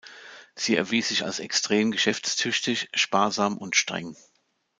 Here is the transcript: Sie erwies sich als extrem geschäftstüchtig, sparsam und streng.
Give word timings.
Sie 0.55 0.75
erwies 0.75 1.09
sich 1.09 1.25
als 1.25 1.37
extrem 1.37 1.91
geschäftstüchtig, 1.91 2.89
sparsam 2.95 3.55
und 3.59 3.75
streng. 3.75 4.15